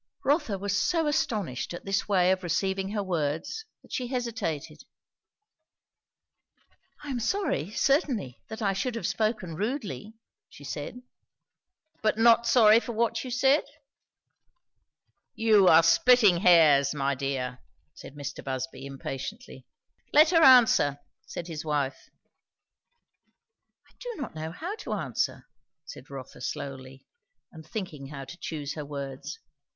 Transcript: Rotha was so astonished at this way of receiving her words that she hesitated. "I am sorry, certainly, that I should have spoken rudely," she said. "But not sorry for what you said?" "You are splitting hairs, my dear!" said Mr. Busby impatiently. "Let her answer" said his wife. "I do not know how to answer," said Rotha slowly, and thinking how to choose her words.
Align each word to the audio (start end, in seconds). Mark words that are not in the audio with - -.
Rotha 0.25 0.57
was 0.57 0.75
so 0.81 1.05
astonished 1.05 1.75
at 1.75 1.85
this 1.85 2.07
way 2.07 2.31
of 2.31 2.41
receiving 2.41 2.89
her 2.89 3.03
words 3.03 3.65
that 3.83 3.93
she 3.93 4.07
hesitated. 4.07 4.81
"I 7.03 7.09
am 7.11 7.19
sorry, 7.19 7.69
certainly, 7.69 8.41
that 8.47 8.63
I 8.63 8.73
should 8.73 8.95
have 8.95 9.05
spoken 9.05 9.53
rudely," 9.53 10.15
she 10.49 10.63
said. 10.63 11.03
"But 12.01 12.17
not 12.17 12.47
sorry 12.47 12.79
for 12.79 12.93
what 12.93 13.23
you 13.23 13.29
said?" 13.29 13.63
"You 15.35 15.67
are 15.67 15.83
splitting 15.83 16.37
hairs, 16.37 16.95
my 16.95 17.13
dear!" 17.13 17.59
said 17.93 18.15
Mr. 18.15 18.43
Busby 18.43 18.87
impatiently. 18.87 19.67
"Let 20.13 20.31
her 20.31 20.41
answer" 20.41 20.97
said 21.27 21.45
his 21.47 21.63
wife. 21.63 22.09
"I 23.87 23.91
do 23.99 24.13
not 24.15 24.33
know 24.33 24.51
how 24.51 24.75
to 24.77 24.93
answer," 24.93 25.47
said 25.85 26.09
Rotha 26.09 26.41
slowly, 26.41 27.05
and 27.51 27.63
thinking 27.63 28.07
how 28.07 28.25
to 28.25 28.37
choose 28.39 28.73
her 28.73 28.83
words. 28.83 29.37